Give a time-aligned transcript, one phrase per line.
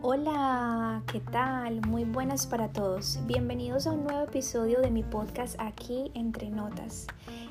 [0.00, 1.86] Hola, ¿qué tal?
[1.86, 3.18] Muy buenas para todos.
[3.26, 7.06] Bienvenidos a un nuevo episodio de mi podcast aquí entre notas.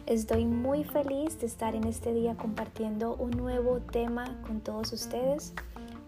[0.07, 5.53] Estoy muy feliz de estar en este día compartiendo un nuevo tema con todos ustedes,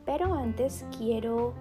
[0.08, 1.54] pero antes quiero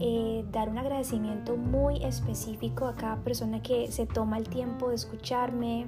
[0.00, 4.94] eh, dar un agradecimiento muy específico a cada persona que se toma el tiempo de
[4.94, 5.86] escucharme,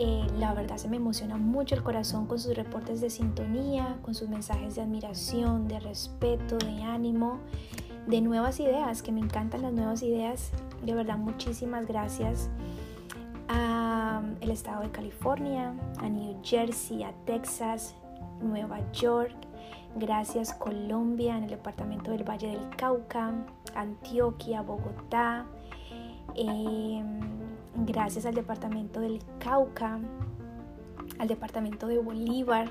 [0.00, 4.14] eh, la verdad se me emociona mucho el corazón con sus reportes de sintonía, con
[4.14, 7.40] sus mensajes de admiración, de respeto, de ánimo,
[8.06, 10.52] de nuevas ideas, que me encantan las nuevas ideas.
[10.84, 12.48] De verdad, muchísimas gracias
[13.48, 17.96] a el estado de California, a New Jersey, a Texas,
[18.40, 19.47] Nueva York.
[19.96, 23.32] Gracias Colombia, en el departamento del Valle del Cauca,
[23.74, 25.46] Antioquia, Bogotá.
[26.34, 27.02] Eh,
[27.86, 29.98] gracias al departamento del Cauca,
[31.18, 32.68] al departamento de Bolívar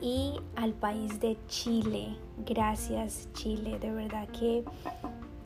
[0.00, 2.16] y al país de Chile.
[2.44, 4.64] Gracias Chile, de verdad que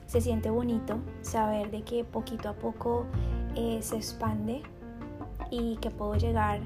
[0.07, 3.07] se siente bonito saber de que poquito a poco
[3.55, 4.63] eh, se expande
[5.51, 6.61] y que puedo llegar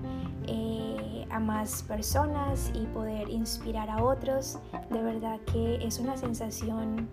[0.47, 4.59] eh, a más personas y poder inspirar a otros.
[4.91, 7.09] De verdad que es una sensación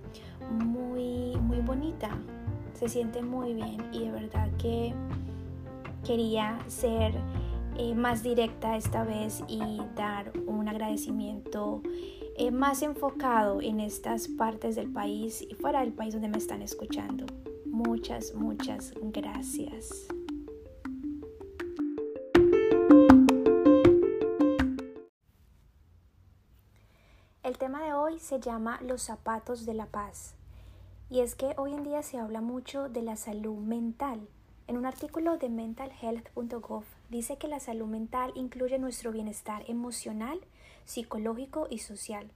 [0.51, 2.09] muy, muy bonita,
[2.73, 4.93] se siente muy bien y de verdad que
[6.03, 7.13] quería ser
[7.77, 9.61] eh, más directa esta vez y
[9.95, 11.81] dar un agradecimiento
[12.37, 16.61] eh, más enfocado en estas partes del país y fuera del país donde me están
[16.61, 17.25] escuchando.
[17.65, 20.07] Muchas, muchas gracias.
[28.21, 30.35] Se llama Los zapatos de la paz.
[31.09, 34.27] Y es que hoy en día se habla mucho de la salud mental.
[34.67, 40.39] En un artículo de mentalhealth.gov dice que la salud mental incluye nuestro bienestar emocional,
[40.85, 42.29] psicológico y social.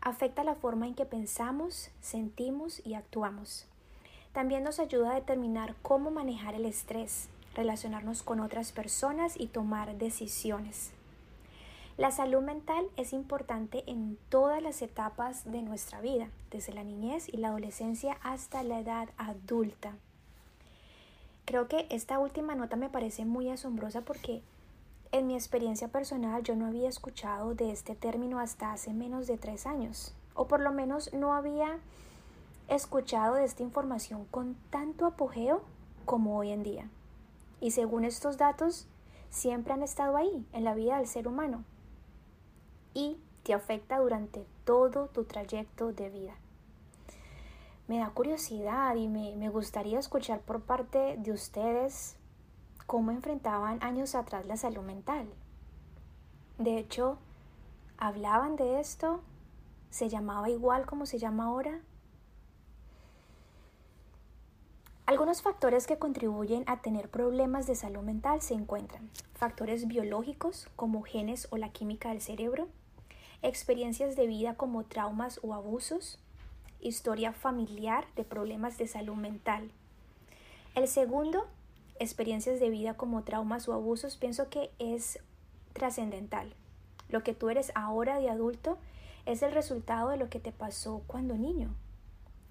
[0.00, 3.66] Afecta la forma en que pensamos, sentimos y actuamos.
[4.32, 9.96] También nos ayuda a determinar cómo manejar el estrés, relacionarnos con otras personas y tomar
[9.98, 10.92] decisiones.
[11.98, 17.28] La salud mental es importante en todas las etapas de nuestra vida, desde la niñez
[17.28, 19.92] y la adolescencia hasta la edad adulta.
[21.44, 24.42] Creo que esta última nota me parece muy asombrosa porque
[25.12, 29.36] en mi experiencia personal yo no había escuchado de este término hasta hace menos de
[29.36, 31.78] tres años, o por lo menos no había
[32.68, 35.62] escuchado de esta información con tanto apogeo
[36.06, 36.88] como hoy en día.
[37.60, 38.86] Y según estos datos,
[39.28, 41.64] siempre han estado ahí en la vida del ser humano
[42.94, 46.34] y te afecta durante todo tu trayecto de vida.
[47.88, 52.16] Me da curiosidad y me, gustaría escuchar por parte de ustedes
[52.86, 55.26] cómo enfrentaban años atrás la salud mental.
[56.58, 57.18] De hecho,
[57.98, 59.20] hablaban de esto,
[59.90, 61.80] se llamaba igual como se llama ahora.
[65.04, 71.02] Algunos factores que contribuyen a tener problemas de salud mental se encuentran factores biológicos como
[71.02, 72.68] genes o la química del cerebro,
[73.42, 76.18] experiencias de vida como traumas o abusos,
[76.80, 79.70] historia familiar de problemas de salud mental.
[80.74, 81.46] El segundo,
[81.98, 85.18] experiencias de vida como traumas o abusos, pienso que es
[85.72, 86.54] trascendental.
[87.08, 88.78] Lo que tú eres ahora de adulto
[89.26, 91.74] es el resultado de lo que te pasó cuando niño.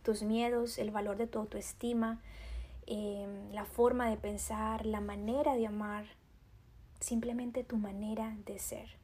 [0.04, 2.22] Tus miedos, el valor de tu autoestima,
[2.86, 6.06] em, la forma de pensar, la manera de amar,
[7.00, 9.01] simplemente tu manera de ser.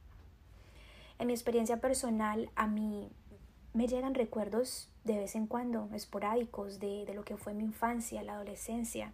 [1.18, 3.10] En mi experiencia personal, a mí
[3.72, 8.34] me llegan recuerdos de vez en cuando, esporádicos, de, lo que fue mi infancia, la
[8.34, 9.12] adolescencia,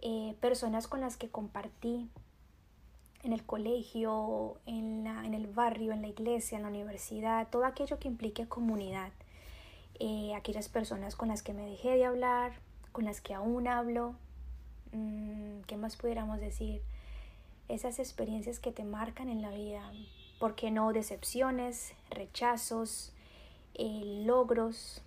[0.00, 2.08] eh, personas con las que compartí
[3.24, 7.64] en el colegio, en, la, en, el barrio, en la iglesia, en la universidad, todo
[7.64, 9.10] aquello que implique comunidad.
[10.00, 12.52] Eh, aquellas personas con las que me dejé de hablar,
[12.92, 14.14] con las que aún hablo,
[14.92, 16.82] mm, ¿qué más pudiéramos decir?
[17.68, 19.92] Esas experiencias que te marcan en la vida,
[20.38, 23.12] ¿por qué no decepciones, rechazos,
[23.74, 25.02] eh, logros,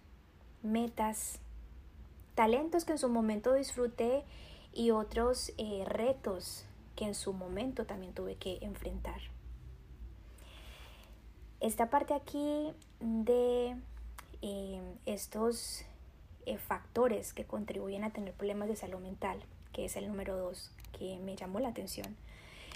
[0.62, 1.40] metas,
[2.36, 4.24] talentos que en su momento disfruté
[4.74, 9.20] y otros eh, retos que en su momento también tuve que enfrentar.
[11.60, 13.76] Esta parte aquí de
[14.42, 15.86] eh, estos
[16.68, 19.40] factores que contribuyen a tener problemas de salud mental,
[19.72, 22.18] que es el número dos, que me llamó la atención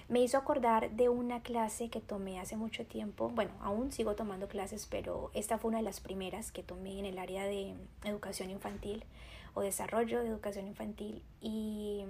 [0.07, 3.30] me hizo acordar de una clase que tomé hace mucho tiempo.
[3.30, 7.06] Bueno, aún sigo tomando clases, pero esta fue una de las primeras que tomé en
[7.06, 7.74] el área de
[8.04, 9.04] educación infantil
[9.56, 11.24] o desarrollo de educación infantil.
[11.42, 12.06] Y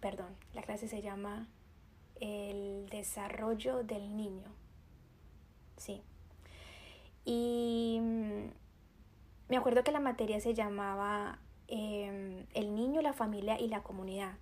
[0.00, 1.48] perdón, la clase se llama
[2.20, 4.46] El desarrollo del niño.
[5.76, 6.02] Sí.
[7.24, 8.44] Y mm,
[9.48, 14.34] me acuerdo que la materia se llamaba em, El niño, la familia y la comunidad.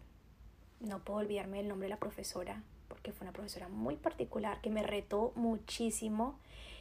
[0.82, 4.70] No puedo olvidarme del nombre de la profesora, porque fue una profesora muy particular que
[4.70, 6.38] me retó muchísimo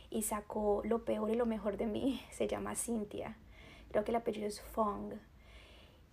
[0.10, 2.22] y sacó lo peor y lo mejor de mí.
[2.32, 3.38] Se llama Cintia.
[3.92, 5.14] Creo que el apellido es Fong.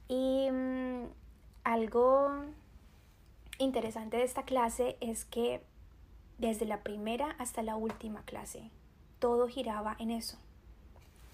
[0.07, 1.05] Y mm,
[1.65, 2.31] algo
[3.59, 5.63] interesante de esta clase es que
[6.37, 8.71] desde la primera hasta la última clase,
[9.19, 10.37] todo giraba en eso.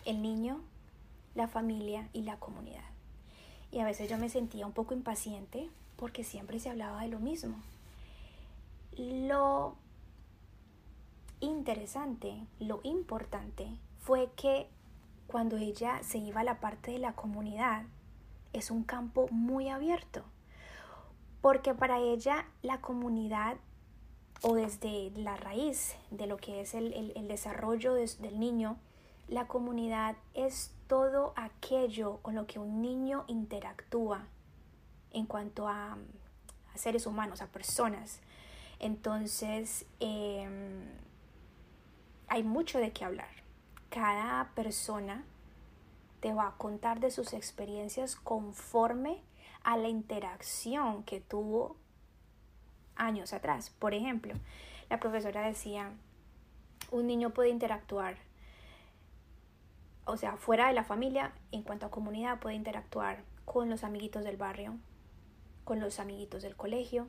[0.04, 0.60] El niño,
[1.34, 2.84] la familia y la comunidad.
[3.72, 7.20] Y a veces yo me sentía un poco impaciente porque siempre se hablaba de lo
[7.20, 7.56] mismo.
[8.96, 9.76] Lo
[11.40, 13.68] interesante, lo importante
[14.00, 14.68] fue que
[15.26, 17.84] cuando ella se iba a la parte de la comunidad,
[18.52, 20.22] es un campo muy abierto,
[21.40, 23.56] porque para ella la comunidad
[24.42, 28.76] o desde la raíz de lo que es el, desarrollo del niño,
[29.28, 34.26] la comunidad es todo aquello con lo que un niño interactúa
[35.14, 35.96] en cuanto a,
[36.74, 38.20] seres humanos, a personas.
[38.80, 40.82] Entonces, em,
[42.26, 43.30] hay mucho de qué hablar.
[43.90, 45.24] Cada persona
[46.20, 49.22] te va a contar de sus experiencias conforme
[49.62, 51.76] a la interacción que tuvo
[52.96, 53.70] años atrás.
[53.70, 54.34] Por ejemplo,
[54.90, 55.92] la profesora decía,
[56.90, 58.16] un niño puede interactuar,
[60.06, 64.24] o sea, fuera de la familia, en cuanto a comunidad, puede interactuar con los amiguitos
[64.24, 64.76] del barrio,
[65.64, 67.08] con los amiguitos del colegio,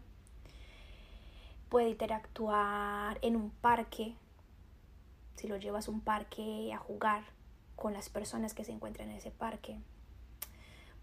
[1.70, 4.16] puede interactuar en un parque,
[5.36, 7.24] si lo llevas a un parque a jugar,
[7.76, 9.78] con las personas que se encuentran en ese parque.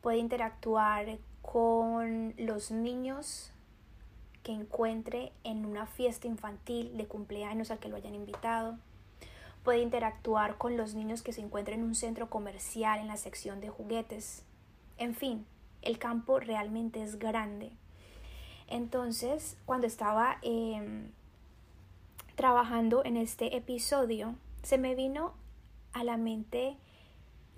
[0.01, 3.53] Puede interactuar con los niños
[4.43, 8.79] que encuentre en una fiesta infantil de cumpleaños al que lo hayan invitado.
[9.63, 13.61] Puede interactuar con los niños que se encuentren en un centro comercial en la sección
[13.61, 14.43] de juguetes.
[14.99, 15.47] En fin,
[15.83, 17.73] el campo realmente es grande.
[18.69, 21.11] Entonces, cuando estaba em,
[22.37, 25.35] trabajando en este episodio, se me vino
[25.93, 26.77] a la mente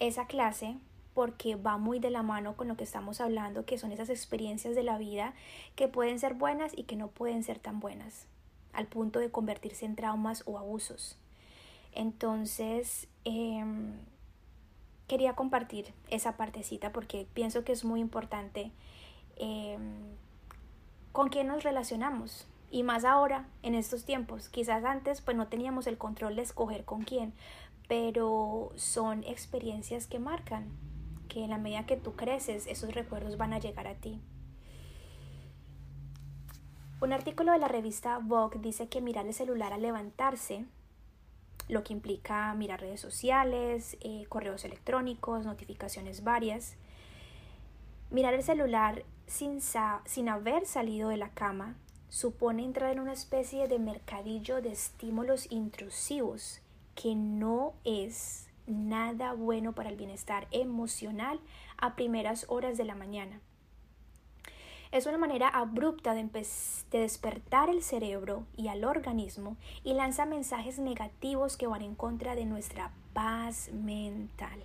[0.00, 0.76] esa clase
[1.14, 4.74] porque va muy de la mano con lo que estamos hablando, que son esas experiencias
[4.74, 5.34] de la vida
[5.76, 8.26] que pueden ser buenas y que no pueden ser tan buenas,
[8.72, 11.16] al punto de convertirse en traumas o abusos.
[11.92, 13.92] Entonces, em,
[15.06, 18.72] quería compartir esa partecita porque pienso que es muy importante
[19.36, 20.16] em,
[21.12, 22.46] con quién nos relacionamos.
[22.70, 24.48] Y más ahora, en estos tiempos.
[24.48, 27.32] Quizás antes pues no teníamos el control de escoger con quién,
[27.86, 30.68] pero son experiencias que marcan,
[31.28, 34.20] que en la medida que tú creces, esos recuerdos van a llegar a ti.
[37.00, 40.64] Un artículo de la revista Vogue dice que mirar el celular al levantarse,
[41.68, 46.76] lo que implica mirar redes sociales, eh, correos electrónicos, notificaciones varias,
[48.10, 51.76] mirar el celular sin, sin haber salido de la cama
[52.08, 56.60] supone entrar en una especie de mercadillo de estímulos intrusivos
[56.94, 61.40] que no es nada bueno para el bienestar emocional
[61.76, 63.40] a primeras horas de la mañana.
[64.94, 66.46] Es una manera abrupta de,
[66.92, 72.44] despertar el cerebro y al organismo y lanza mensajes negativos que van en contra de
[72.44, 74.62] nuestra paz mental.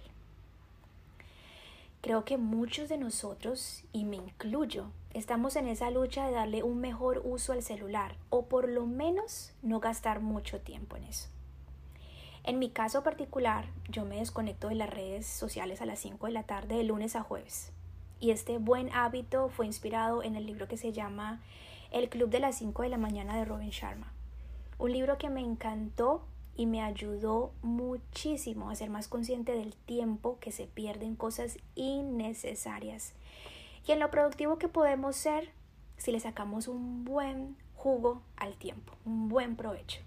[2.01, 6.79] Creo que muchos de nosotros, y me incluyo, estamos en esa lucha de darle un
[6.79, 11.27] mejor uso al celular o por lo menos no gastar mucho tiempo en eso.
[12.43, 16.33] En mi caso particular, yo me desconecto de las redes sociales a las 5 de
[16.33, 17.71] la tarde de lunes a jueves.
[18.19, 21.41] Y este buen hábito fue inspirado en el libro que se llama
[21.91, 24.11] El Club de las 5 de la mañana de Robin Sharma.
[24.77, 26.23] Un libro que me encantó
[26.55, 31.57] y me ayudó muchísimo a ser más consciente del tiempo que se pierde en cosas
[31.75, 33.13] innecesarias
[33.87, 35.51] y en lo productivo que podemos ser
[35.97, 40.01] si le sacamos un buen jugo al tiempo, un buen provecho.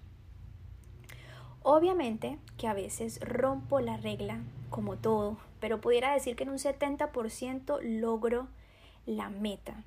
[1.63, 6.57] Obviamente que a veces rompo la regla, como todo, pero pudiera decir que en un
[6.57, 8.49] 70% logro
[9.05, 9.85] la meta.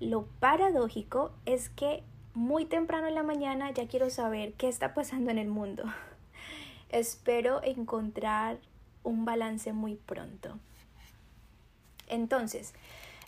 [0.00, 2.02] Lo paradójico es que
[2.34, 5.84] muy temprano en la mañana ya quiero saber qué está pasando en el mundo.
[6.88, 8.58] Espero encontrar
[9.04, 10.58] un balance muy pronto.
[12.08, 12.74] Entonces,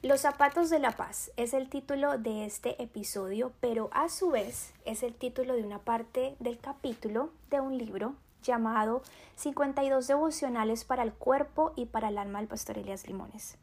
[0.02, 4.74] los zapatos de la paz es el título de este episodio, pero a su vez
[4.84, 9.02] es el título de una parte del capítulo de un libro llamado
[9.36, 13.58] 52 devocionales para el cuerpo y para el alma del pastor Elias Limones.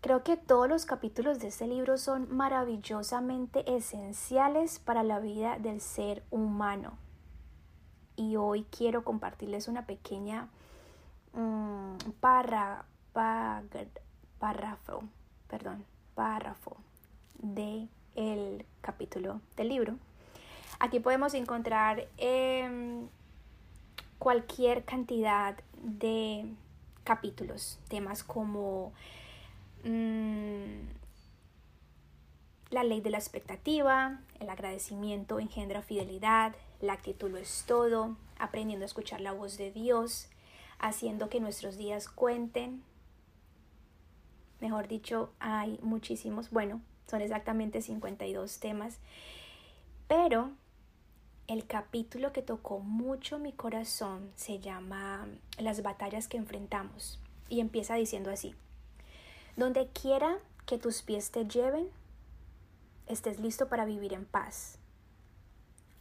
[0.00, 5.82] Creo que todos los capítulos de este libro son maravillosamente esenciales para la vida del
[5.82, 6.96] ser humano.
[8.16, 10.48] Y hoy quiero compartirles una pequeña
[11.34, 12.84] um, párrafo,
[15.48, 16.76] perdón, párrafo
[17.34, 19.96] de el capítulo del libro.
[20.78, 23.06] Aquí podemos encontrar em,
[24.20, 26.44] cualquier cantidad de
[27.04, 28.92] capítulos, temas como
[29.82, 30.82] mm,
[32.68, 38.84] la ley de la expectativa, el agradecimiento engendra fidelidad, la actitud lo es todo, aprendiendo
[38.84, 40.28] a escuchar la voz de Dios,
[40.78, 42.82] haciendo que nuestros días cuenten.
[44.60, 48.98] Mejor dicho, hay muchísimos, bueno, son exactamente 52 temas,
[50.08, 50.50] pero
[51.50, 55.26] el capítulo que tocó mucho mi corazón se llama
[55.58, 58.54] Las batallas que enfrentamos y empieza diciendo así,
[59.56, 61.88] donde quiera que tus pies te lleven,
[63.08, 64.78] estés listo para vivir en paz.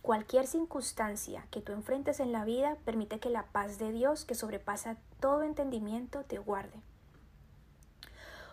[0.03, 4.35] Cualquier circunstancia que tú enfrentes en la vida permite que la paz de Dios, que
[4.35, 6.79] sobrepasa todo entendimiento, te guarde.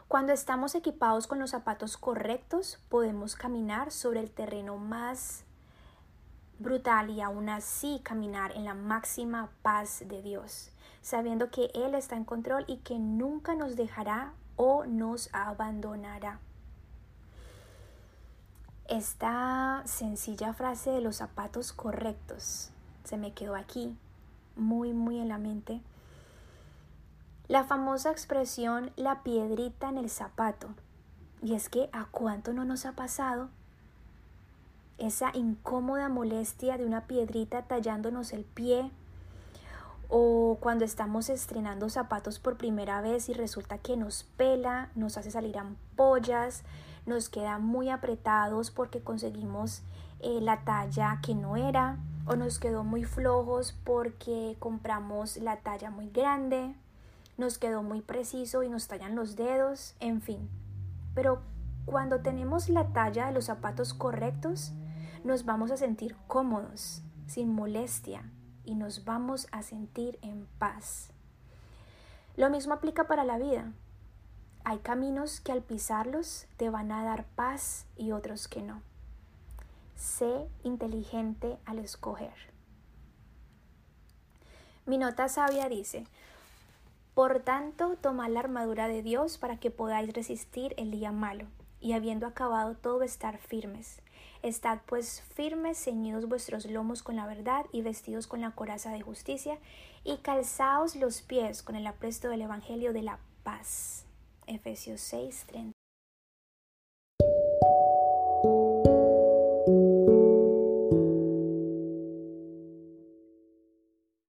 [0.09, 5.45] Cuando estamos equipados con los zapatos correctos, podemos caminar sobre el terreno más
[6.59, 10.71] brutal y aún así caminar en la máxima paz de Dios,
[11.03, 16.41] sabiendo que Él está en control y que nunca nos dejará o nos abandonará.
[18.89, 22.71] Esta sencilla frase de los zapatos correctos
[23.07, 23.97] se me quedó aquí,
[24.57, 25.81] muy, muy en la mente.
[27.49, 30.69] La famosa expresión la piedrita en el zapato.
[31.43, 33.51] Y es que a cuánto no nos ha pasado
[34.99, 38.91] esa incómoda molestia de una piedrita tallándonos el pie
[40.09, 45.31] o cuando estamos estrenando zapatos por primera vez y resulta que nos pela, nos hace
[45.31, 46.62] salir ampollas,
[47.07, 49.83] nos quedan muy apretados porque conseguimos
[50.21, 55.91] eh, la talla que no era o nos quedó muy flojos porque compramos la talla
[55.91, 56.75] muy grande,
[57.37, 60.49] nos quedó muy preciso y nos tallan los dedos, en fin.
[61.15, 61.41] Pero
[61.85, 64.73] cuando tenemos la talla de los zapatos correctos,
[65.26, 68.30] nos vamos a sentir cómodos, sin molestia,
[68.64, 71.11] y nos vamos a sentir en paz.
[72.37, 73.73] Lo mismo aplica para la vida.
[74.64, 78.83] Hay caminos que al pisarlos te van a dar paz y otros que no.
[79.97, 82.35] Sé inteligente al escoger.
[84.85, 86.06] Mi nota sabia dice,
[87.14, 91.47] por tanto, tomad la armadura de Dios para que podáis resistir el día malo,
[91.87, 94.02] y habiendo acabado todo estar firmes.
[94.43, 99.02] Estad pues firmes, ceñidos vuestros lomos con la verdad y vestidos con la coraza de
[99.02, 99.59] justicia,
[100.02, 104.05] y calzaos los pies con el apresto del Evangelio de la paz.
[104.49, 105.75] Efesios 6, 30.